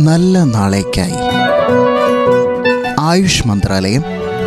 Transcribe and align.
നല്ല 0.00 0.38
നാളേക്കായി. 0.38 1.16
ആയുഷ് 3.00 3.48
മന്ത്രാലയം 3.48 4.02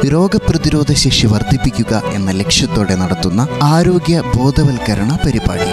രോഗപ്രതിരോധ 0.06 0.94
ശേഷി 0.94 1.28
വർദ്ധിപ്പിക്കുക 1.28 2.02
എന്ന 2.14 2.32
ലക്ഷ്യത്തോടെ 2.32 2.96
നടത്തുന്ന 2.96 3.48
ആരോഗ്യ 3.64 4.24
ബോധവൽക്കരണ 4.38 5.20
പരിപാടി. 5.26 5.70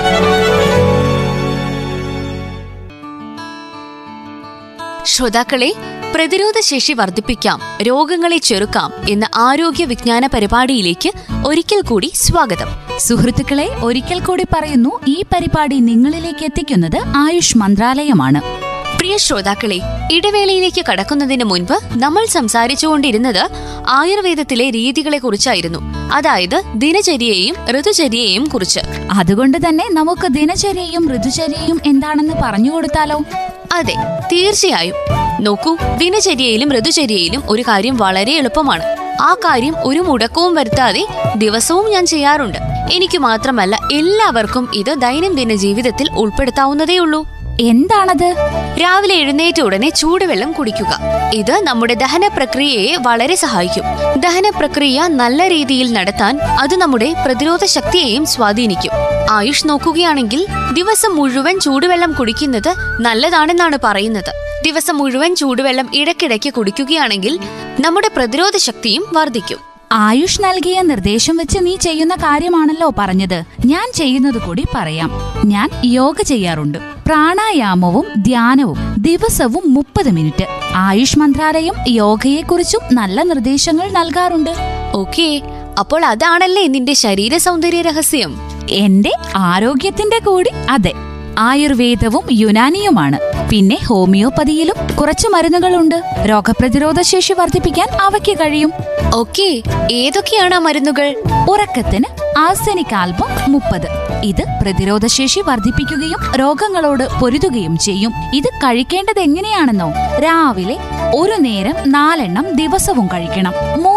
ശ്രോതാക്കളെ 5.05 5.75
പ്രതിരോധ 6.15 6.61
ശേഷി 6.61 6.93
വർദ്ധിപ്പിക്കാം 6.93 7.61
രോഗങ്ങളെ 7.83 8.37
ചെറുക്കാം 8.37 8.93
എന്ന 9.09 9.29
ആരോഗ്യ 9.37 9.85
വിജ്ഞാന 9.85 10.27
പരിപാടിയിലേക്ക് 10.27 11.13
ഒരിക്കൽ 11.47 11.81
കൂടി 11.81 12.13
സ്വാഗതം. 12.15 12.69
സുഹൃത്തുക്കളെ 12.99 13.69
ഒരിക്കൽ 13.83 14.21
കൂടി 14.21 14.45
പറയുന്നു 14.53 14.91
ഈ 15.07 15.23
പരിപാടി 15.35 15.77
നിങ്ങളിലേക്ക് 15.81 16.45
എത്തിക്കുന്നത് 16.45 17.03
ആയുഷ് 17.17 17.59
മന്ത്രാലയമാണ്. 17.59 18.72
പ്രിയ 19.03 19.17
ശ്രോതാക്കളെ 19.17 19.81
ഇടവേളയിലേക്ക് 20.13 20.85
കടക്കുന്നതിന് 20.91 21.45
മുൻപ് 21.45 21.81
നമ്മൾ 21.93 22.27
സംസാരിച്ചുകൊണ്ടിരുന്നത് 22.27 23.49
ആയുർവേദത്തിലെ 23.89 24.71
രീതികളെ 24.71 25.19
കുറിച്ചായിരുന്നു 25.19 25.79
അതായത് 26.13 26.63
ദിനചര്യയെയും 26.75 27.57
ഋതുചര്യയെയും 27.79 28.45
കുറിച്ച്. 28.45 28.81
അതുകൊണ്ട് 29.13 29.59
തന്നെ 29.59 29.89
നമുക്ക് 29.93 30.29
ദിനചര്യയും 30.29 31.17
ഋതുചര്യയും 31.17 31.81
എന്താണെന്ന് 31.87 32.35
പറഞ്ഞു 32.43 32.71
കൊടുത്താലോ? 32.71 33.25
അതെ 33.73 33.95
തീർച്ചയായും. 34.33 34.95
നോക്കൂ 35.41 35.77
ദിനചര്യയിലും 35.99 36.79
ഋതുചര്യയിലും 36.79 37.43
ഒരു 37.49 37.63
കാര്യം 37.63 37.97
വളരെ 37.97 38.33
എളുപ്പമാണ്. 38.33 38.83
ആ 39.23 39.35
കാര്യം 39.35 39.75
ഒരു 39.85 40.01
മുടക്കവും 40.01 40.55
വരുത്താതെ 40.55 41.07
ദിവസവും 41.37 41.91
ഞാൻ 41.91 42.07
ചെയ്യാറുണ്ട്. 42.07 42.59
എനിക്ക് 42.93 43.19
മാത്രമല്ല 43.19 43.89
എല്ലാവർക്കും 43.93 44.71
ഇത് 44.75 45.01
ദൈനംദിന 45.01 45.55
ജീവിതത്തിൽ 45.55 46.11
ഉൾപ്പെടുത്താവുന്നതേ 46.13 46.99
ഉള്ളൂ 46.99 47.42
എന്താണത്? 47.61 48.35
രാവിലെ 48.83 49.15
എഴുന്നേറ്റ 49.15 49.61
ഉടനെ 49.61 49.91
ചൂടുവെള്ളം 49.91 50.53
കുടിക്കുക. 50.53 50.99
ഇത് 51.35 51.61
നമ്മുടെ 51.63 51.95
ദഹന 51.95 52.29
പ്രക്രിയയെ 52.29 52.97
വളരെ 52.97 53.35
സഹായിക്കും. 53.35 53.85
ദഹന 54.21 54.51
പ്രക്രിയ 54.59 55.03
നല്ല 55.07 55.49
രീതിയിൽ 55.49 55.93
നടത്താൻ 55.93 56.41
അത് 56.41 56.77
നമ്മുടെ 56.77 57.15
പ്രതിരോധ 57.27 57.65
ശക്തിയെയും 57.65 58.27
സ്വാധീനിക്കും. 58.27 58.91
ആയുഷ് 59.31 59.69
നോക്കുകയാണെങ്കിൽ 59.69 60.47
ദിവസം 60.73 61.17
മുഴുവൻ 61.17 61.61
ചൂടുവെള്ളം 61.61 62.13
കുടിക്കുന്നത് 62.13 62.75
നല്ലതാണെന്നാണ് 63.01 63.79
പറയുന്നത്. 63.85 64.33
ദിവസം 64.65 64.99
മുഴുവൻ 64.99 65.37
ചൂടുവെള്ളം 65.37 65.91
ഇടയ്ക്കിടയ്ക്ക് 65.95 66.53
കുടിക്കുകയാണെങ്കിൽ 66.53 67.39
നമ്മുടെ 67.81 68.09
പ്രതിരോധ 68.17 68.57
ശക്തിയും 68.57 69.05
വർദ്ധിക്കും. 69.13 69.72
ആയുഷ് 69.93 70.41
നൽകിയ 70.41 70.83
നിർദ്ദേശം 70.83 71.37
വെച്ച് 71.37 71.59
നീ 71.63 71.77
ചെയ്യുന്ന 71.77 72.15
കാര്യമാണല്ലോ 72.15 72.93
പറഞ്ഞത്. 72.99 73.45
ഞാൻ 73.67 73.93
ചെയ്യുന്നത് 73.95 74.47
കൂടി 74.47 74.65
പറയാം. 74.75 75.11
ഞാൻ 75.45 75.69
യോഗ 75.85 76.23
ചെയ്യാറുണ്ട്. 76.23 76.79
പ്രാണായാമവും 77.07 78.05
ധ്യാനവും 78.23 78.95
ദിവസവും 78.99 79.75
മുപ്പത് 79.75 80.11
മിനിറ്റ്. 80.11 80.47
ആയുഷ് 80.75 81.19
മന്ത്രാലയം 81.19 81.75
യോഗയെക്കുറിച്ചും 81.89 82.81
നല്ല 82.93 83.23
നിർദ്ദേശങ്ങൾ 83.23 83.91
നൽകാറുണ്ട്. 83.91 84.51
ഓക്കേ. 84.95 85.41
അപ്പോൾ 85.79 86.05
അതാണല്ലേ 86.05 86.67
നിന്റെ 86.67 86.93
ശരീര 86.93 87.37
സൗന്ദര്യ 87.37 87.83
രഹസ്യം? 87.83 88.41
എന്റെ 88.71 89.11
ആരോഗ്യത്തിന്റെ 89.37 90.19
കൂടി 90.19 90.51
അതെ. 90.71 90.93
ആയുർവേദവും 91.39 92.23
യുനാനിയുമാണ്. 92.31 93.32
പിന്നെ 93.53 93.77
ഹോമിയോപ്പതിയിലും 93.87 94.97
കുറച്ച് 94.97 95.29
മരുന്നുകളുണ്ട്. 95.29 96.03
രോഗപ്രതിരോധ 96.25 97.01
ശേഷി 97.01 97.33
വർദ്ധിപ്പിക്കാൻ 97.33 97.89
അവയ്ക്ക് 98.01 98.39
കഴിയും. 98.39 98.73
ഓക്കെ 99.15 99.63
ഏതൊക്കെയാണ് 99.93 100.55
ആ 100.55 100.59
മരുന്നുകൾ? 100.59 101.17
ഉറക്കത്തിന് 101.51 102.05
ആർസെനിക് 102.39 102.95
ആൽബം 102.95 103.53
മുപ്പത്. 103.53 103.89
ഇത് 104.25 104.45
പ്രതിരോധശേഷി 104.63 105.41
വർദ്ധിപ്പിക്കുകയും 105.41 106.39
രോഗങ്ങളോട് 106.39 107.05
പൊരുതുകയും 107.21 107.79
ചെയ്യും. 107.79 108.13
ഇത് 108.35 108.49
കഴിക്കേണ്ടത് 108.49 109.21
എങ്ങനെയാണെന്നോ 109.21 109.93
രാവിലെ 110.19 110.77
ഒരു 111.15 111.37
നേരം 111.41 111.75
നാലെണ്ണം 111.87 112.47
ദിവസവും 112.53 113.07
കഴിക്കണം. 113.07 113.53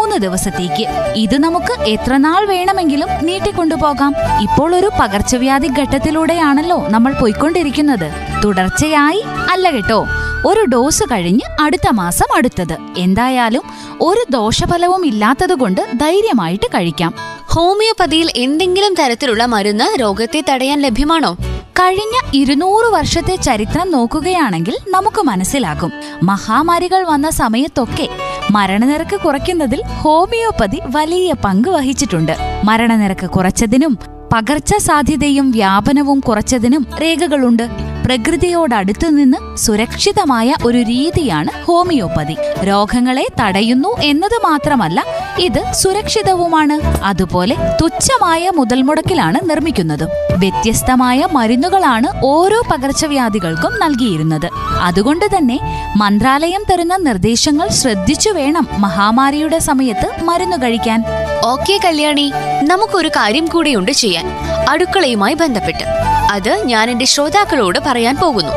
മൂന്ന് 0.06 0.22
ദിവസത്തേക്ക്. 0.22 0.84
ഇത് 1.16 1.36
നമുക്ക് 1.38 1.80
എത്ര 1.82 2.16
നാൾ 2.16 2.46
വേണമെങ്കിലും 2.46 3.08
നീട്ടിക്കൊണ്ടുപോകാം. 3.22 4.14
ഇപ്പോൾ 4.42 4.74
ഒരു 4.74 4.90
പകർച്ചവ്യാധി 5.00 5.68
ഘട്ടത്തിലൂടെയാണല്ലോ 5.78 6.88
നമ്മൾ 6.88 7.12
പോയിക്കൊണ്ടിരിക്കുന്നത്. 7.12 8.12
തുടർച്ചയായി 8.44 9.22
അല്ല 9.50 9.70
കേട്ടോ. 9.70 10.06
ഒരു 10.46 10.64
ഡോസ് 10.64 11.02
കഴിഞ്ഞ് 11.02 11.46
അടുത്ത 11.60 11.90
മാസം 11.92 12.36
അടുത്തത്. 12.36 12.76
എന്തായാലും 12.98 13.62
ഒരു 14.00 14.24
ദോഷഫലവും 14.30 15.06
ഇല്ലാത്തതുകൊണ്ട് 15.06 15.80
ധൈര്യമായിട്ട് 15.94 16.66
കഴിക്കാം. 16.66 17.14
ഹോമിയോപ്പതിയിൽ 17.54 18.30
എന്തെങ്കിലും 18.36 18.94
തരത്തിലുള്ള 18.94 19.46
മരുന്ന് 19.46 20.00
രോഗത്തെ 20.00 20.44
തടയാൻ 20.48 20.80
ലഭ്യമാണോ? 20.80 21.36
കഴിഞ്ഞ 21.80 22.16
ഇരുന്നൂറ് 22.34 22.92
വർഷത്തെ 22.92 23.36
ചരിത്രം 23.36 23.90
നോക്കുകയാണെങ്കിൽ 23.90 24.76
നമുക്ക് 24.88 25.22
മനസ്സിലാകും. 25.22 25.92
മഹാമാരികൾ 26.22 27.04
വന്ന 27.04 27.30
സമയത്തൊക്കെ 27.30 28.08
മരണനിരക്ക് 28.50 29.20
കുറയ്ക്കുന്നതിൽ 29.20 29.82
ഹോമിയോപ്പതി 29.86 30.80
വലിയ 30.86 31.34
പങ്ക് 31.44 31.68
വഹിച്ചിട്ടുണ്ട്. 31.68 32.32
മരണനിരക്ക് 32.64 33.30
കുറച്ചതിനും 33.30 33.98
പകർച്ച 34.32 34.74
സാധ്യതയും 34.74 35.50
വ്യാപനവും 35.50 36.20
കുറച്ചതിനും 36.20 36.86
രേഖകളുണ്ട്. 37.02 37.95
പ്രകൃതിയോടടുത്തു 38.06 39.06
നിന്ന് 39.06 39.56
സുരക്ഷിതമായ 39.56 40.54
ഒരു 40.64 40.78
രീതിയാണ് 40.78 41.64
ഹോമിയോപ്പതി. 41.64 42.36
രോഗങ്ങളെ 42.64 43.26
തടയുന്നു 43.40 43.96
എന്നത് 44.02 44.36
മാത്രമല്ല 44.44 45.04
ഇത് 45.38 45.72
സുരക്ഷിതവുമാണ്. 45.72 46.76
അതുപോലെ 47.04 47.56
തുച്ഛമായ 47.82 48.50
മുതൽമുടക്കിലാണ് 48.54 49.50
നിർമ്മിക്കുന്നതും. 49.50 50.08
വ്യത്യസ്തമായ 50.38 51.26
മരുന്നുകളാണ് 51.32 52.06
ഓരോ 52.24 52.62
പകർച്ചവ്യാധികൾക്കും 52.70 53.72
നൽകിയിരുന്നത്. 53.82 54.48
അതുകൊണ്ട് 54.80 55.26
തന്നെ 55.36 55.58
മന്ത്രാലയം 55.96 56.64
തരുന്ന 56.70 56.96
നിർദ്ദേശങ്ങൾ 56.96 57.68
ശ്രദ്ധിച്ചു 57.68 58.30
വേണം 58.30 58.68
മഹാമാരിയുടെ 58.78 59.58
സമയത്ത് 59.58 60.24
മരുന്ന് 60.24 60.56
കഴിക്കാൻ. 60.56 61.04
ഓക്കെ 61.44 61.80
കല്യാണി. 61.84 62.32
നമുക്കൊരു 62.66 63.08
കാര്യം 63.08 63.46
കൂടിയുണ്ട് 63.46 63.92
ചെയ്യാൻ. 63.92 64.26
അടുക്കളയുമായി 64.68 65.34
ബന്ധപ്പെട്ട്. 65.34 65.84
അത് 66.30 66.62
ഞാൻ 66.64 66.90
എന്റെ 66.90 67.04
ശ്രോതാക്കളോട് 67.04 67.78
പറയാൻ 67.86 68.16
പോകുന്നു. 68.16 68.52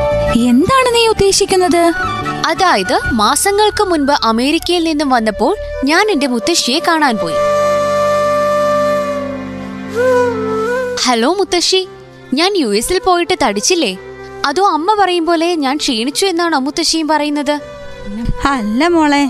എന്താണ് 0.48 0.94
നീ 0.94 1.06
ഉദ്ദേശിക്കുന്നത്? 1.06 1.82
അതായത് 2.46 3.00
മാസങ്ങൾക്ക് 3.12 3.84
മുൻപ് 3.84 4.12
അമേരിക്കയിൽ 4.24 4.84
നിന്നും 4.84 5.10
വന്നപ്പോൾ 5.10 5.56
ഞാൻ 5.84 6.10
എന്റെ 6.10 6.26
മുത്തശ്ശിയെ 6.26 6.78
കാണാൻ 6.78 7.16
പോയി. 7.16 7.34
ഹലോ 11.04 11.34
മുത്തശ്ശി 11.34 11.88
ഞാൻ 12.34 12.56
യു 12.56 12.66
എസിൽ 12.66 13.00
പോയിട്ട് 13.06 13.36
തടിച്ചില്ലേ? 13.42 13.96
അതോ 14.46 14.62
അമ്മ 14.72 14.96
പറയും 15.00 15.26
പോലെ 15.26 15.54
ഞാൻ 15.54 15.76
ക്ഷീണിച്ചു 15.76 16.26
എന്നാണോ 16.26 16.58
മുത്തശ്ശിയും 16.58 17.08
പറയുന്നത്? 17.08 17.60
അല്ല 18.46 18.88
മോളെ 18.88 19.24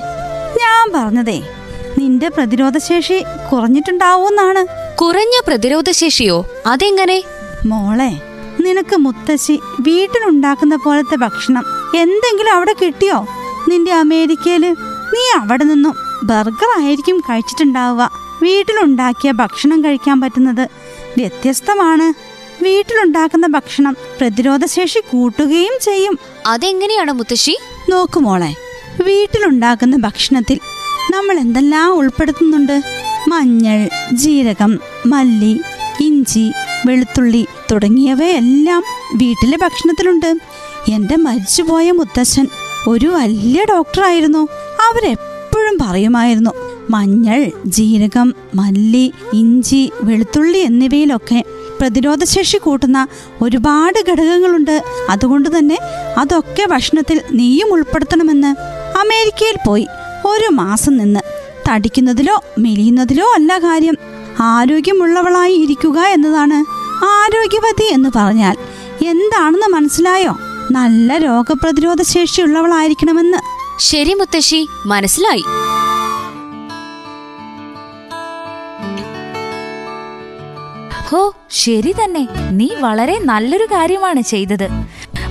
ഞാൻ 0.61 0.93
പറഞ്ഞതേ 0.95 1.39
നിന്റെ 1.99 2.29
പ്രതിരോധശേഷി 2.29 3.25
കുറഞ്ഞിട്ടുണ്ടാവൂന്നാണ് 3.53 4.67
കുറഞ്ഞ 4.97 5.41
പ്രതിരോധശേഷിയോ? 5.47 6.47
അതെങ്ങനെ? 6.67 7.23
മോളെ 7.67 8.11
നിനക്ക് 8.61 8.97
മുത്തശ്ശി 8.97 9.61
വീട്ടിലുണ്ടാക്കുന്ന 9.81 10.77
പോലത്തെ 10.77 11.17
ഭക്ഷണം 11.17 11.65
എന്തെങ്കിലും 11.97 12.53
അവിടെ 12.53 12.75
കിട്ടിയോ? 12.83 13.27
നിന്റെ 13.69 13.93
അമേരിക്കയിൽ 13.93 14.77
നീ 15.15 15.41
അവിടെ 15.41 15.65
നിന്നും 15.65 15.95
ബർഗർ 16.25 16.83
ആയിരിക്കും 16.83 17.21
കഴിച്ചിട്ടുണ്ടാവുക. 17.21 18.11
വീട്ടിലുണ്ടാക്കിയ 18.43 19.31
ഭക്ഷണം 19.33 19.85
കഴിക്കാൻ 19.85 20.21
പറ്റുന്നത് 20.21 20.69
വ്യത്യസ്തമാണ്. 21.17 22.13
വീട്ടിലുണ്ടാക്കുന്ന 22.65 23.47
ഭക്ഷണം 23.47 23.97
പ്രതിരോധശേഷി 24.21 24.99
കൂട്ടുകയും 24.99 25.79
ചെയ്യും. 25.83 26.19
അതെങ്ങനെയാണ് 26.47 27.13
മുത്തശ്ശി? 27.13 27.59
നോക്കു 27.89 28.21
മോളെ 28.21 28.55
വീട്ടിലുണ്ടാക്കുന്ന 29.03 29.97
ഭക്ഷണത്തിൽ 29.97 30.61
നമ്മൾ 31.09 31.39
എന്തെല്ലാം 31.39 31.95
ഉൾപ്പെടുത്തുന്നുണ്ട്? 31.95 32.83
മഞ്ഞൾ 33.29 33.89
ജീരകം 34.13 34.81
മല്ലി 35.07 35.61
ഇഞ്ചി 36.01 36.53
വെളുത്തുള്ളി 36.87 37.47
തുടങ്ങിയവയെല്ലാം 37.73 38.83
വീട്ടിലെ 39.15 39.57
ഭക്ഷണത്തിലുണ്ട്. 39.57 40.35
എന്റെ 40.89 41.17
മരിച്ചുപോയ 41.17 41.91
മുത്തച്ഛൻ 41.91 42.49
ഒരു 42.89 43.07
വലിയ 43.07 43.65
ഡോക്ടറായിരുന്നു. 43.71 44.49
അവരെപ്പോഴും 44.89 45.79
പറയുമായിരുന്നു 45.83 46.51
മഞ്ഞൾ 46.91 47.51
ജീരകം 47.67 48.35
മല്ലി 48.55 49.13
ഇഞ്ചി 49.33 49.93
വെളുത്തുള്ളി 50.03 50.59
എന്നിവയിലൊക്കെ 50.59 51.45
പ്രതിരോധശേഷി 51.81 52.57
കൂട്ടുന്ന 52.57 53.09
ഒരുപാട് 53.43 54.11
ഘടകങ്ങളുണ്ട്. 54.11 54.83
അതുകൊണ്ട് 55.11 55.59
തന്നെ 55.59 55.79
അതൊക്കെ 56.19 56.67
ഭക്ഷണത്തിൽ 56.71 57.21
നീയും 57.33 57.73
ഉൾപ്പെടുത്തണമെന്ന് 57.73 58.51
അമേരിക്കയിൽ 58.99 59.57
പോയി. 59.67 59.87
ഒരു 60.27 60.49
മാസം 60.53 60.97
നിന്ന് 60.97 61.21
തടിക്കുന്നതിലോ 61.69 62.45
മെലിയുന്നതിലോ 62.59 63.27
അല്ല 63.35 63.59
കാര്യം. 63.59 63.95
ആരോഗ്യമുള്ളവളായി 64.41 65.53
ഇരിക്കുക 65.53 66.01
എന്നതാണ് 66.01 66.65
ആരോഗ്യവതി 67.05 67.85
എന്ന് 67.93 68.09
പറഞ്ഞാൽ. 68.17 68.57
എന്താണെന്ന് 69.05 69.67
മനസ്സിലായോ? 69.67 70.39
നല്ല 70.71 71.17
രോഗപ്രതിരോധ 71.17 72.03
ശേഷിയുള്ളവളായിരിക്കണമെന്ന് 72.03 73.39
ശരി 73.79 74.15
മുത്തശ്ശി 74.15 74.67
മനസ്സിലായി. 74.87 75.45
ഹോ 81.09 81.35
ശരി 81.51 81.93
തന്നെ. 81.93 82.29
നീ 82.51 82.69
വളരെ 82.81 83.19
നല്ലൊരു 83.25 83.65
കാര്യമാണ് 83.65 84.21
ചെയ്തത്. 84.21 84.69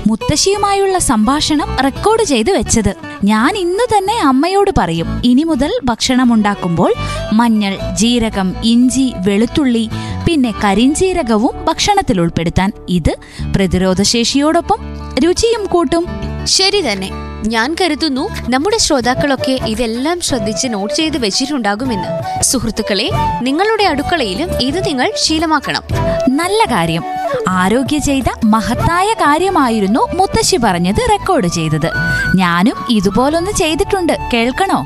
മുത്തശ്ശിയുമായുള്ള 0.08 0.98
സംഭാഷണം 0.98 1.76
റെക്കോർഡ് 1.76 2.24
ചെയ്തു 2.24 2.52
വെച്ചത്. 2.52 3.09
ഞാൻ 3.24 3.58
ഇന്നു 3.58 3.84
തന്നെ 3.94 4.14
അമ്മയോട് 4.20 4.72
പറയും 4.78 5.22
ഇനി 5.24 5.44
മുതൽ 5.44 5.72
ഭക്ഷണം 5.84 6.34
ഉണ്ടാക്കുമ്പോൾ 6.34 6.94
മഞ്ഞൾ 7.34 7.78
ജീരകം 7.92 8.56
ഇഞ്ചി 8.64 9.14
വെളുത്തുള്ളി 9.18 9.90
പിന്നെ 10.26 10.54
കരിഞ്ചീരകവും 10.64 11.66
ഭക്ഷണത്തിൽ 11.66 12.22
ഉൾപ്പെടുത്താൻ 12.22 12.72
ഇത് 12.90 13.18
പ്രതിരോധശേഷിയോടൊപ്പം 13.56 14.80
രുചിയും 15.20 15.66
കൂട്ടും. 15.66 16.06
ശരി 16.44 16.82
തന്നെ. 16.82 17.29
ഞാൻ 17.48 17.76
കരുതുന്നു 17.82 18.30
നമ്മുടെ 18.50 18.78
ശ്രോതാക്കളൊക്കെ 18.78 19.60
ഇതെല്ലാം 19.68 20.22
ശ്രദ്ധിച്ച് 20.22 20.68
നോട്ട് 20.68 20.94
ചെയ്ത് 20.94 21.18
വെച്ചിട്ടുണ്ടാകുമെന്ന്. 21.18 22.44
സുഹൃത്തുക്കളെ 22.44 23.10
നിങ്ങളുടെ 23.42 23.84
അടുക്കളയിലും 23.84 24.50
ഇത് 24.62 24.86
നിങ്ങൾ 24.86 25.12
ശീലമാക്കണം. 25.16 25.84
നല്ല 26.30 26.72
കാര്യം. 26.72 27.04
ആരോഗ്യ 27.48 27.98
ചെയ്ത 27.98 28.24
മഹത്തായ 28.46 29.14
കാര്യമായിരുന്നു 29.14 30.00
മുത്തശ്ശി 30.16 30.58
പറഞ്ഞത് 30.58 31.10
റെക്കോർഡ് 31.12 31.48
ചെയ്തത്. 31.48 31.92
ഞാനും 32.36 32.86
ഇതുപോലൊന്ന് 32.90 33.52
ചെയ്തിട്ടുണ്ട്. 33.52 34.18
കേൾക്കണോ? 34.34 34.86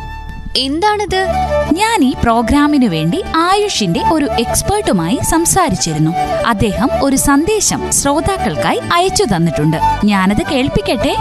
എന്താണിത്? 0.57 1.27
ഞാൻ 1.73 2.03
ഈ 2.03 2.13
പ്രോഗ്രാമിനു 2.23 2.87
വേണ്ടി 2.87 3.23
ആയുഷിന്റെ 3.35 4.03
ഒരു 4.11 4.25
എക്സ്പേർട്ടുമായി 4.25 5.19
സംസാരിച്ചിരുന്നു. 5.29 6.11
അദ്ദേഹം 6.47 6.89
ഒരു 7.03 7.15
സന്ദേശം 7.15 7.91
ശ്രോതാക്കൾക്കായി 7.91 8.79
അയച്ചു 8.93 9.23
തന്നിട്ടുണ്ട്. 9.23 9.77
ഞാനത് 10.05 10.45
കേൾപ്പിക്കട്ടെ? 10.51 11.15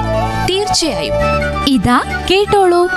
തീർച്ചയായും. 0.50 1.14
ഇതാ 1.68 2.00
കേട്ടോളൂ. 2.30 2.88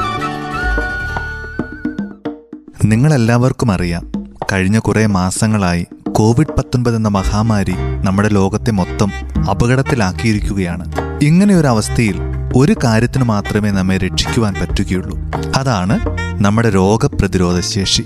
നിങ്ങളെല്ലാവർക്കും 2.86 3.72
അറിയാം 3.72 4.12
കഴിഞ്ഞ 4.54 4.80
കുറേ 4.80 5.06
മാസങ്ങളായി 5.06 5.88
കോവിഡ് 6.12 6.58
പത്തൊൻപത് 6.58 6.96
എന്ന 6.96 7.08
മഹാമാരി 7.08 7.76
നമ്മുടെ 8.04 8.30
ലോകത്തെ 8.30 8.72
മൊത്തം 8.72 9.12
അപകടത്തിലാക്കിയിരിക്കുകയാണ്. 9.50 10.94
ഇങ്ങനെ 11.22 11.56
അവസ്ഥയിൽ 11.56 12.22
ഒരു 12.56 12.76
കാര്യത്തിന് 12.84 13.24
മാത്രമേ 13.24 13.72
നമ്മെ 13.72 13.98
രക്ഷിക്കുവാൻ 13.98 14.54
പറ്റുകയുള്ളൂ. 14.54 15.18
അതാണ് 15.56 16.15
നമ്മുടെ 16.42 16.70
രോഗപ്രതിരോധ 16.70 17.60
ശേഷി. 17.60 18.04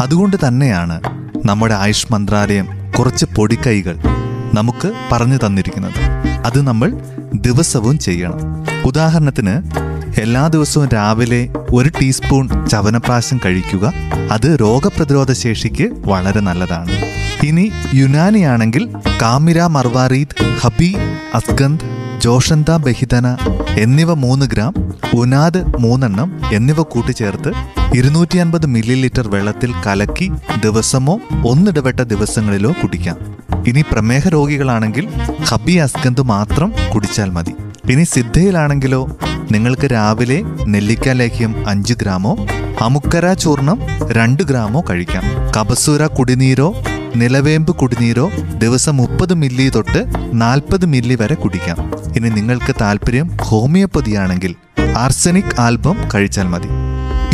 അതുകൊണ്ട് 0.00 0.36
തന്നെയാണ് 0.48 1.00
നമ്മുടെ 1.46 1.74
ആയുഷ് 1.74 2.06
മന്ത്രാലയം 2.12 2.68
കുറച്ച് 2.98 3.26
പൊടിക്കൈകൾ 3.36 3.98
നമുക്ക് 4.54 4.92
പറഞ്ഞു 5.12 5.36
തന്നിരിക്കുന്നത്. 5.36 6.00
അത് 6.46 6.66
നമ്മൾ 6.66 6.92
ദിവസവും 7.34 7.98
ചെയ്യണം. 7.98 8.66
ഉദാഹരണത്തിന് 8.84 9.62
എല്ലാ 10.20 10.46
ദിവസവും 10.46 10.88
രാവിലെ 10.88 11.48
ഒരു 11.74 11.88
ടീസ്പൂൺ 11.88 12.66
ചവനപ്രാശം 12.66 13.40
കഴിക്കുക 13.46 13.92
അത് 14.32 14.58
രോഗപ്രതിരോധ 14.60 15.32
ശേഷിക്ക് 15.32 15.88
വളരെ 16.06 16.40
നല്ലതാണ്. 16.40 16.92
ഇനി 17.46 17.72
യുനാനിയാണെങ്കിൽ 17.94 18.88
കാമിര 19.22 19.66
മർവാറീദ് 19.66 20.44
ഹബി 20.60 20.96
അസ്ഗന്ധ് 21.34 21.84
ജോഷന്ത 22.18 22.76
ബഹിതന 22.76 23.36
എന്നിവ 23.78 24.14
മൂന്ന് 24.14 24.46
ഗ്രാം 24.46 24.87
ഉനാദ് 25.14 25.64
മൂന്നെണ്ണം 25.78 26.40
എന്നിവ 26.52 26.82
കൂട്ടിച്ചേർത്ത് 26.82 27.52
ഇരുന്നൂറ്റി 27.96 28.38
അൻപത് 28.38 28.66
മില്ലി 28.66 28.94
ലിറ്റർ 28.94 29.28
വെള്ളത്തിൽ 29.28 29.72
കലക്കി 29.86 30.32
ദിവസമോ 30.62 31.20
ഒന്നിടവിട്ട 31.46 32.00
ദിവസങ്ങളിലോ 32.00 32.74
കുടിക്കാം. 32.82 33.16
ഇനി 33.66 33.84
പ്രമേഹ 33.92 34.28
രോഗികളാണെങ്കിൽ 34.28 35.08
ഹബി 35.48 35.72
അസ്കന്ത് 35.72 36.22
മാത്രം 36.22 36.72
കുടിച്ചാൽ 36.94 37.30
മതി. 37.30 37.54
ഇനി 37.90 38.02
സിദ്ധയിലാണെങ്കിലോ 38.02 39.18
നിങ്ങൾക്ക് 39.50 39.90
രാവിലെ 39.92 40.42
നെല്ലിക്ക 40.66 41.08
ലേഹ്യം 41.08 41.68
അഞ്ച് 41.68 41.94
ഗ്രാമോ 41.94 42.46
അമുക്കര 42.80 43.32
ചൂർണം 43.32 43.78
രണ്ട് 44.10 44.42
ഗ്രാമോ 44.42 44.84
കഴിക്കാം. 44.90 45.22
കപസൂര 45.56 46.06
കുടിനീരോ 46.06 46.74
നിലവേമ്പ് 47.16 47.76
കുടിനീരോ 47.76 48.30
ദിവസം 48.58 48.96
മുപ്പത് 48.96 49.34
മില്ലി 49.34 49.68
തൊട്ട് 49.68 50.04
നാൽപ്പത് 50.32 50.86
മില്ലി 50.86 51.14
വരെ 51.14 51.34
കുടിക്കാം. 51.34 51.94
ഇനി 52.16 52.28
നിങ്ങൾക്ക് 52.28 52.74
താല്പര്യം 52.80 53.30
ഹോമിയോപ്പതിയാണെങ്കിൽ 53.42 54.54
ആർസനിക് 54.96 55.60
ആൽബം 55.60 55.96
കഴിച്ചാൽ 56.14 56.44
മതി. 56.44 56.68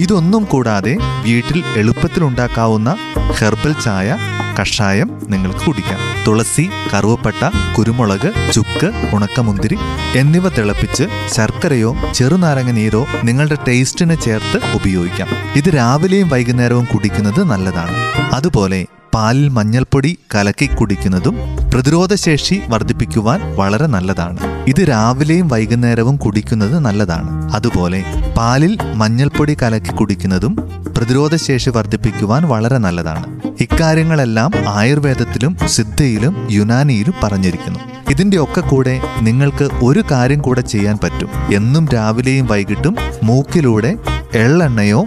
ഇതൊന്നും 0.03 0.45
കൂടാതെ 0.45 0.97
വീട്ടിൽ 1.01 1.63
എളുപ്പത്തിൽ 1.77 2.25
ഉണ്ടാക്കാവുന്ന 2.25 2.97
ഹെർബൽ 3.17 3.75
ചായ 3.85 4.17
കഷായം 4.61 5.21
നിങ്ങൾക്ക് 5.29 5.61
കുടിക്കാം. 5.61 5.99
തുളസി 6.27 6.69
കറുവപ്പട്ട 6.95 7.51
കുരുമുളക് 7.79 8.53
ചുക്ക് 8.53 8.93
ഉണക്കമുന്തിരി 9.13 9.79
എന്നിവ 10.17 10.49
തിളപ്പിച്ച് 10.49 11.05
ശർക്കരയോ 11.35 11.97
ചെറുനാരങ്ങ 12.15 12.71
നീരോ 12.71 13.07
നിങ്ങളുടെ 13.25 13.57
ടേസ്റ്റിന് 13.69 14.17
ചേർത്ത് 14.25 14.61
ഉപയോഗിക്കാം. 14.75 15.29
ഇത് 15.57 15.77
രാവിലെയും 15.77 16.29
വൈകുന്നേരവും 16.29 16.85
കുടിക്കുന്നത് 16.85 17.45
നല്ലതാണ്. 17.45 17.93
അതുപോലെ 18.35 18.87
പാലിൽ 19.15 19.49
മഞ്ഞൾപ്പൊടി 19.49 20.19
കലക്കി 20.35 20.67
കുടിക്കുന്നതും 20.67 21.37
പ്രതിരോധശേഷി 21.75 22.63
വർദ്ധിപ്പിക്കുവാൻ 22.69 23.57
വളരെ 23.57 23.87
നല്ലതാണ്. 23.87 24.39
ഇത് 24.67 24.89
രാവിലെയും 24.89 25.49
വൈകുന്നേരവും 25.49 26.17
കുടിക്കുന്നത് 26.17 26.79
നല്ലതാണ്. 26.79 27.55
അതുപോലെ 27.55 28.05
പാലിൽ 28.39 28.79
മഞ്ഞൾപ്പൊടി 28.95 29.57
കലക്കി 29.63 29.93
കുടിക്കുന്നതും 29.93 30.71
പ്രതിരോധശേഷി 30.97 31.71
വർദ്ധിപ്പിക്കുവാൻ 31.71 32.43
വളരെ 32.49 32.79
നല്ലതാണ്. 32.79 33.41
ഇക്കാര്യങ്ങളെല്ലാം 33.61 34.51
ആയുർവേദത്തിലും 34.69 35.57
സിദ്ധയിലും 35.67 36.49
യുനാനിയിലും 36.51 37.15
പറഞ്ഞിരിക്കുന്നു. 37.23 37.81
ഇതിന്റെ 38.11 38.37
ഒക്കെ 38.43 38.61
കൂടെ 38.61 39.01
നിങ്ങൾക്ക് 39.23 39.69
ഒരു 39.83 40.05
കാര്യം 40.11 40.41
കൂടെ 40.41 40.61
ചെയ്യാൻ 40.61 40.99
പറ്റും. 41.05 41.29
എന്നും 41.55 41.89
രാവിലെയും 41.95 42.47
വൈകിട്ടും 42.47 42.97
മൂക്കിലൂടെ 43.23 43.97
എള്ളെണ്ണയോ 44.43 45.01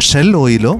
ഷെൽ 0.00 0.36
ഓയിലോ 0.36 0.72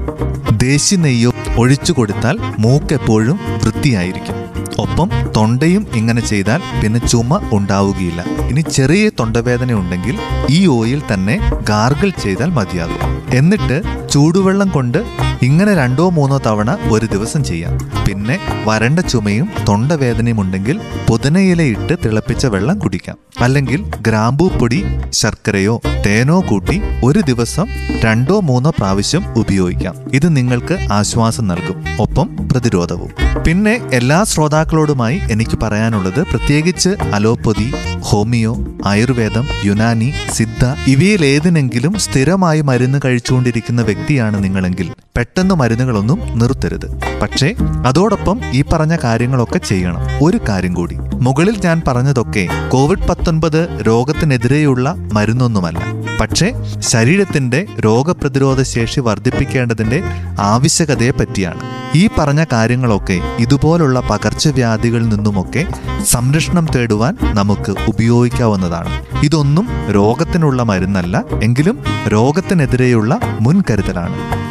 ദേശി 0.63 0.97
നെയ്യോ 0.97 1.31
ഒഴിച്ചു 1.57 1.93
കൊടുത്താൽ 1.93 2.37
മൂക്കെപ്പോഴും 2.59 3.37
വൃത്തിയായിരിക്കും. 3.63 4.37
ഒപ്പം 4.79 5.09
തൊണ്ടയും 5.37 5.87
ഇങ്ങനെ 5.95 6.21
ചെയ്താൽ 6.21 6.61
പിന്നെ 6.83 7.01
ചുമ 7.07 7.41
ഉണ്ടാവുകയില്ല. 7.53 8.21
ഇനി 8.51 8.61
ചെറിയ 8.61 9.11
തൊണ്ടവേദന 9.21 9.73
ഉണ്ടെങ്കിൽ 9.73 10.17
ഈ 10.51 10.67
ഓയിൽ 10.67 11.03
തന്നെ 11.13 11.37
ഗാർഗിൾ 11.71 12.11
ചെയ്താൽ 12.23 12.51
മതിയാകും. 12.51 13.03
എന്നിട്ട് 13.35 13.77
ചൂടുവെള്ളം 14.13 14.69
കൊണ്ട് 14.69 14.99
ഇങ്ങനെ 15.43 15.75
രണ്ടോ 15.75 16.11
മൂന്നോ 16.11 16.41
തവണ 16.47 16.77
ഒരു 16.91 17.07
ദിവസം 17.07 17.45
ചെയ്യാം. 17.45 18.05
പിന്നെ 18.09 18.39
വരണ്ട 18.65 18.99
ചുമയും 18.99 19.49
തൊണ്ടവേദനയും 19.69 20.41
ഉണ്ടെങ്കിൽ 20.41 20.81
പുതിനയിലയിട്ട് 21.11 21.97
തിളപ്പിച്ച 22.05 22.47
വെള്ളം 22.47 22.79
കുടിക്കാം. 22.79 23.17
അല്ലെങ്കിൽ 23.41 23.85
ഗ്രാമ്പൂ 24.01 24.49
പൊടി 24.49 24.85
ശർക്കരയോ 25.11 25.81
തേനോ 26.07 26.41
കൂട്ടി 26.41 26.83
ഒരു 27.05 27.21
ദിവസം 27.21 27.67
രണ്ടോ 28.05 28.41
മൂന്നോ 28.41 28.71
പ്രാവശ്യം 28.71 29.25
ഉപയോഗിക്കാം. 29.37 29.95
ഇത് 30.13 30.37
നിങ്ങൾക്ക് 30.37 30.93
ആശ്വാസം 30.93 31.49
നൽകും. 31.49 31.85
ഒപ്പം 32.01 32.49
പ്രതിരോധവും. 32.53 33.11
പിന്നെ 33.47 33.81
എല്ലാ 33.93 34.25
ശ്രോതാക്കളോടുമായി 34.25 35.21
എനിക്ക് 35.31 35.59
പറയാനുള്ളത് 35.63 36.21
പ്രത്യേകിച്ച് 36.21 36.89
അലോപ്പതി 36.89 37.73
ഹോമിയോ 38.01 38.57
ആയുർവേദം 38.87 39.49
യുനാനി 39.65 40.13
സിദ്ധ 40.31 40.65
ഇവയിലേതിനെങ്കിലും 40.87 41.93
സ്ഥിരമായി 41.99 42.61
മരുന്ന് 42.61 43.01
കഴിച്ചുകൊണ്ടിരിക്കുന്ന 43.05 43.83
വ്യക്തിയാണ് 44.03 44.37
നിങ്ങളെങ്കിൽ 44.45 44.87
പെട്ടെന്ന് 45.17 45.55
മരുന്നുകളൊന്നും 45.55 46.39
നിർത്തരുത്. 46.39 47.01
പക്ഷേ 47.23 47.55
അതോടൊപ്പം 47.87 48.41
ഈ 48.53 48.63
പറഞ്ഞ 48.63 48.97
കാര്യങ്ങളൊക്കെ 49.05 49.59
ചെയ്യണം. 49.59 49.99
ഒരു 50.23 50.41
കാര്യം 50.49 50.75
കൂടി. 50.75 50.97
മുകളിൽ 50.99 51.61
ഞാൻ 51.65 51.83
പറഞ്ഞതൊക്കെ 51.89 52.49
കോവിഡ് 52.69 53.09
പത്തൊൻപത് 53.09 53.79
രോഗത്തിനെതിരെയുള്ള 53.87 54.95
മരുന്നൊന്നുമല്ല. 55.13 55.81
പക്ഷേ 56.21 56.53
ശരീരത്തിന്റെ 56.79 57.67
രോഗപ്രതിരോധ 57.81 58.63
ശേഷി 58.63 59.01
വർദ്ധിപ്പിക്കേണ്ടതിന്റെ 59.01 60.03
ആവശ്യകതയെ 60.41 61.11
പറ്റിയാണ് 61.11 61.61
ഈ 61.95 62.09
പറഞ്ഞ 62.19 62.45
കാര്യങ്ങളൊക്കെ 62.53 63.21
ഇതുപോലുള്ള 63.39 64.01
പകർച്ചവ്യാധികളിൽ 64.01 65.09
നിന്നുമൊക്കെ 65.09 65.67
സംരക്ഷണം 66.05 66.67
തേടുവാൻ 66.77 67.17
നമുക്ക് 67.23 67.75
ഉപയോഗിക്കാവുന്നതാണ്. 67.89 69.07
ഇതൊന്നും 69.25 69.69
രോഗത്തിനുള്ള 69.91 70.63
മരുന്നല്ല 70.63 71.25
എങ്കിലും 71.43 71.85
രോഗത്തിനെതിരെയുള്ള 72.09 73.21
മുൻകരുതലാണ്. 73.41 74.43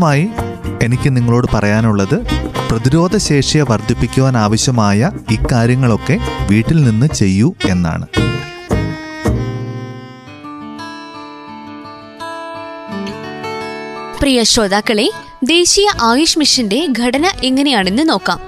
അവസാനമായി 0.00 0.28
എനിക്ക് 0.82 1.08
നിങ്ങളോട് 1.16 1.46
പറയാനുള്ളത് 1.54 2.14
പ്രതിരോധ 2.70 3.16
ശേഷിയെ 3.16 3.62
വർദ്ധിപ്പിക്കുവാൻ 3.70 4.34
ആവശ്യമായ 4.36 5.10
ഇക്കാര്യങ്ങളൊക്കെ 5.30 6.16
വീട്ടിൽ 6.50 6.78
നിന്ന് 6.84 7.08
ചെയ്യൂ 7.14 7.48
എന്നാണ്. 7.68 8.06
പ്രിയ 14.20 14.42
ശ്രോതാക്കളെ 14.42 15.08
ദേശീയ 15.44 15.88
ആയുഷ് 16.02 16.38
മിഷന്റെ 16.38 16.80
ഘടന 16.98 17.26
എങ്ങനെയാണെന്ന് 17.44 18.02
നോക്കാം. 18.08 18.40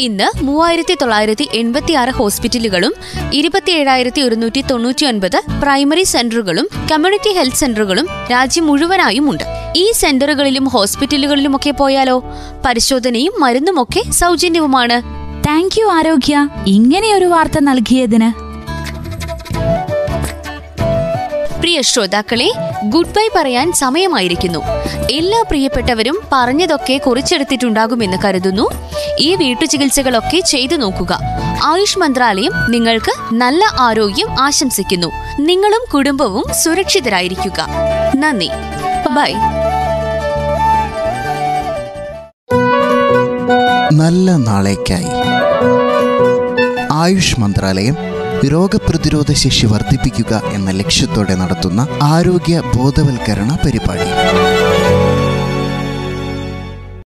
ഇന്ന് 0.00 0.44
മൂവായിരത്തി 0.44 0.96
തൊള്ളായിരത്തി 1.02 1.48
എൺപത്തി 1.54 1.92
ആറ് 1.92 2.08
ഹോസ്പിറ്റലുകളും 2.08 2.94
ഇരുപത്തിയേഴായിരത്തി 3.32 4.20
ഒരുന്നൂറ്റി 4.20 4.60
തൊണ്ണൂറ്റി 4.60 5.06
ഒൻപത് 5.06 5.42
പ്രൈമറി 5.62 6.02
സെന്ററുകളും 6.02 6.68
കമ്മ്യൂണിറ്റി 6.92 7.32
ഹെൽത്ത് 7.32 7.56
സെന്ററുകളും 7.56 8.08
രാജ്യം 8.30 8.66
മുഴുവനായും 8.66 9.30
ഉണ്ട് 9.30 9.44
ഈ 9.76 9.92
സെന്ററുകളിലും 9.92 10.64
ഹോസ്പിറ്റലുകളിലുമൊക്കെ 10.64 11.70
പോയാലോ? 11.70 12.24
പരിശോധനയും 12.66 13.32
മരുന്നുമൊക്കെ 13.40 14.10
സൗജന്യവുമാണ്. 14.10 15.02
താങ്ക് 15.46 15.80
യു 15.80 15.86
ആരോഗ്യ. 15.86 16.48
ഇങ്ങനെയൊരു 16.66 17.24
വാർത്ത 17.24 17.58
നൽകിയതിന്. 17.60 18.50
പ്രിയ 21.60 21.82
ശ്രോതാക്കളെ 21.82 22.52
ഗുഡ് 22.84 23.06
ബൈ 23.06 23.28
പറയാൻ 23.36 23.72
സമയമായിരിക്കുന്നു. 23.72 24.58
എല്ലാ 25.10 25.42
പ്രിയപ്പെട്ടവരും 25.42 26.20
പറഞ്ഞതൊക്കെ 26.32 26.98
കുറിച്ചെടുത്തിട്ടുണ്ടാകുമെന്ന് 26.98 28.16
കരുതുന്നു. 28.24 28.70
ഈ 29.18 29.34
വീട്ടുചികിത്സകളൊക്കെ 29.34 30.40
ചെയ്തു 30.40 30.76
നോക്കുക. 30.76 31.18
ആയുഷ് 31.64 31.98
മന്ത്രാലയം 31.98 32.52
നിങ്ങൾക്ക് 32.68 33.34
നല്ല 33.34 33.64
ആരോഗ്യം 33.80 34.40
ആശംസിക്കുന്നു. 34.40 35.06
നിങ്ങളും 35.40 35.84
കുടുംബവും 35.94 36.44
സുരക്ഷിതരായിരിക്കുക. 36.64 37.68
നന്ദി. 38.16 38.50
ബൈ 39.10 39.34
നല്ല 43.92 44.30
നാളേക്കായി. 44.30 45.06
ആയുഷ് 46.92 47.40
മന്ത്രാലയം 47.40 48.09
രോഗപ്രതിരോധ 48.48 49.32
ശേഷി 49.32 49.66
വർദ്ധിപ്പിക്കുക 49.66 50.42
എന്ന 50.52 50.70
ലക്ഷ്യത്തോടെ 50.70 51.34
നടത്തുന്ന 51.34 51.86
ആരോഗ്യ 52.02 52.62
ബോധവൽക്കരണ 52.76 53.58
പരിപാടി. 53.64 54.10